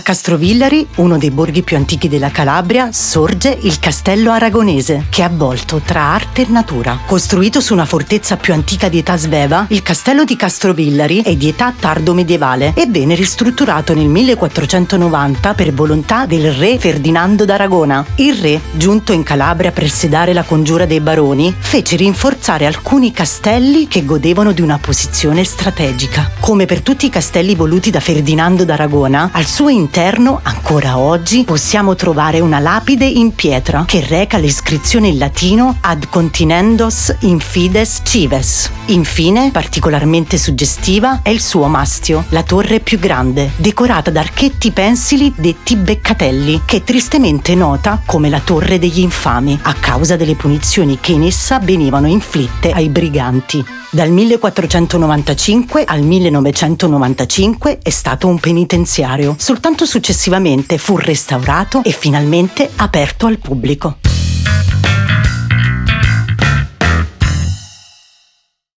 Castrovillari, 0.00 0.86
uno 0.96 1.18
dei 1.18 1.30
borghi 1.30 1.62
più 1.62 1.76
antichi 1.76 2.08
della 2.08 2.30
Calabria, 2.30 2.90
sorge 2.92 3.56
il 3.60 3.78
Castello 3.78 4.30
Aragonese, 4.30 5.06
che 5.10 5.20
è 5.20 5.24
avvolto 5.24 5.82
tra 5.84 6.00
arte 6.00 6.42
e 6.42 6.46
natura. 6.48 7.00
Costruito 7.06 7.60
su 7.60 7.74
una 7.74 7.84
fortezza 7.84 8.36
più 8.36 8.54
antica 8.54 8.88
di 8.88 8.98
età 8.98 9.16
sveva, 9.16 9.66
il 9.68 9.82
castello 9.82 10.24
di 10.24 10.36
Castrovillari 10.36 11.22
è 11.22 11.36
di 11.36 11.48
età 11.48 11.74
tardo 11.78 12.14
medievale 12.14 12.72
e 12.74 12.86
venne 12.86 13.14
ristrutturato 13.14 13.94
nel 13.94 14.06
1490 14.06 15.54
per 15.54 15.72
volontà 15.74 16.26
del 16.26 16.52
re 16.52 16.78
Ferdinando 16.78 17.44
d'Aragona. 17.44 18.04
Il 18.16 18.34
re, 18.36 18.60
giunto 18.72 19.12
in 19.12 19.22
Calabria 19.22 19.72
per 19.72 19.90
sedare 19.90 20.32
la 20.32 20.44
congiura 20.44 20.86
dei 20.86 21.00
baroni, 21.00 21.54
fece 21.58 21.96
rinforzare 21.96 22.66
alcuni 22.66 23.12
castelli 23.12 23.88
che 23.88 24.04
godevano 24.04 24.52
di 24.52 24.62
una 24.62 24.78
posizione 24.78 25.44
strategica. 25.44 26.30
Come 26.40 26.66
per 26.66 26.80
tutti 26.80 27.06
i 27.06 27.10
castelli 27.10 27.54
voluti 27.54 27.90
da 27.90 28.00
Ferdinando 28.00 28.64
d'Aragona, 28.64 29.30
al 29.32 29.46
suo 29.46 29.68
interno, 29.82 30.40
ancora 30.42 30.96
oggi, 30.96 31.44
possiamo 31.44 31.94
trovare 31.96 32.40
una 32.40 32.60
lapide 32.60 33.04
in 33.04 33.34
pietra 33.34 33.84
che 33.84 34.04
reca 34.06 34.38
l'iscrizione 34.38 35.08
in 35.08 35.18
latino 35.18 35.76
ad 35.80 36.08
continendos 36.08 37.14
infides 37.20 38.00
cives. 38.04 38.70
Infine, 38.86 39.50
particolarmente 39.50 40.38
suggestiva, 40.38 41.20
è 41.22 41.30
il 41.30 41.40
suo 41.40 41.66
mastio, 41.66 42.24
la 42.28 42.42
torre 42.42 42.80
più 42.80 42.98
grande, 42.98 43.50
decorata 43.56 44.10
da 44.10 44.20
archetti 44.20 44.70
pensili 44.70 45.32
detti 45.36 45.76
beccatelli, 45.76 46.62
che 46.64 46.78
è 46.78 46.84
tristemente 46.84 47.54
nota 47.54 48.00
come 48.06 48.28
la 48.28 48.40
torre 48.40 48.78
degli 48.78 49.00
infami, 49.00 49.58
a 49.62 49.74
causa 49.74 50.16
delle 50.16 50.36
punizioni 50.36 50.98
che 51.00 51.12
in 51.12 51.24
essa 51.24 51.58
venivano 51.58 52.06
inflitte 52.06 52.70
ai 52.70 52.88
briganti. 52.88 53.81
Dal 53.94 54.08
1495 54.08 55.84
al 55.84 56.00
1995 56.00 57.80
è 57.82 57.90
stato 57.90 58.26
un 58.26 58.38
penitenziario. 58.38 59.34
Soltanto 59.36 59.84
successivamente 59.84 60.78
fu 60.78 60.96
restaurato 60.96 61.82
e 61.84 61.90
finalmente 61.90 62.70
aperto 62.74 63.26
al 63.26 63.36
pubblico. 63.36 64.11